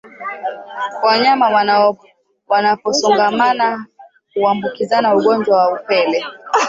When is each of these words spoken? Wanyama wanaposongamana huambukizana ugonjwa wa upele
Wanyama 1.03 1.49
wanaposongamana 2.47 3.85
huambukizana 4.35 5.15
ugonjwa 5.15 5.57
wa 5.57 5.73
upele 5.81 6.25